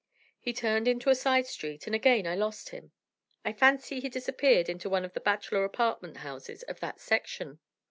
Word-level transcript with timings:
He 0.39 0.51
turned 0.51 0.87
into 0.87 1.11
a 1.11 1.15
side 1.15 1.45
street, 1.45 1.85
and 1.85 1.93
again 1.95 2.25
I 2.25 2.33
lost 2.33 2.69
him. 2.69 2.91
I 3.45 3.53
fancied 3.53 4.01
he 4.01 4.09
disappeared 4.09 4.67
into 4.67 4.89
one 4.89 5.05
of 5.05 5.13
the 5.13 5.19
bachelor 5.21 5.63
apartment 5.63 6.17
houses 6.25 6.63
of 6.63 6.79
that 6.79 6.99
section. 6.99 7.59